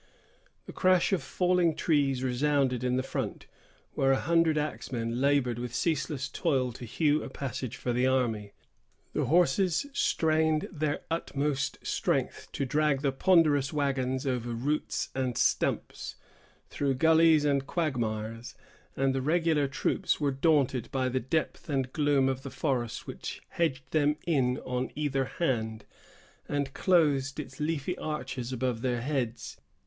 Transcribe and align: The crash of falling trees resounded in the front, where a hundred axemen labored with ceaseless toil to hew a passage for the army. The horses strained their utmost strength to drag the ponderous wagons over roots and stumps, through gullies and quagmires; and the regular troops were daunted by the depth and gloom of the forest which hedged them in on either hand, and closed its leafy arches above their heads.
The 0.65 0.73
crash 0.73 1.13
of 1.13 1.21
falling 1.21 1.75
trees 1.75 2.23
resounded 2.23 2.83
in 2.83 2.95
the 2.95 3.03
front, 3.03 3.45
where 3.93 4.11
a 4.11 4.19
hundred 4.19 4.57
axemen 4.57 5.21
labored 5.21 5.59
with 5.59 5.75
ceaseless 5.75 6.27
toil 6.27 6.71
to 6.71 6.85
hew 6.85 7.21
a 7.21 7.29
passage 7.29 7.75
for 7.77 7.93
the 7.93 8.07
army. 8.07 8.53
The 9.13 9.25
horses 9.25 9.85
strained 9.93 10.67
their 10.71 11.01
utmost 11.11 11.77
strength 11.85 12.47
to 12.53 12.65
drag 12.65 13.03
the 13.03 13.11
ponderous 13.11 13.71
wagons 13.71 14.25
over 14.25 14.53
roots 14.53 15.09
and 15.13 15.37
stumps, 15.37 16.15
through 16.67 16.95
gullies 16.95 17.45
and 17.45 17.67
quagmires; 17.67 18.55
and 18.95 19.13
the 19.13 19.21
regular 19.21 19.67
troops 19.67 20.19
were 20.19 20.31
daunted 20.31 20.89
by 20.91 21.09
the 21.09 21.19
depth 21.19 21.69
and 21.69 21.93
gloom 21.93 22.27
of 22.27 22.41
the 22.41 22.49
forest 22.49 23.05
which 23.05 23.39
hedged 23.49 23.83
them 23.91 24.15
in 24.25 24.57
on 24.65 24.89
either 24.95 25.25
hand, 25.25 25.85
and 26.49 26.73
closed 26.73 27.39
its 27.39 27.59
leafy 27.59 27.95
arches 27.99 28.51
above 28.51 28.81
their 28.81 29.01
heads. 29.01 29.57